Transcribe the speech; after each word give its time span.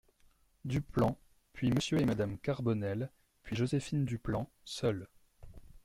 Duplan; 0.65 1.15
puis 1.53 1.69
Monsieur 1.69 1.99
et 2.01 2.05
Madame 2.05 2.39
Carbonel, 2.39 3.11
puis 3.43 3.55
Joséphine 3.55 4.03
Duplan, 4.03 4.49
seul. 4.65 5.07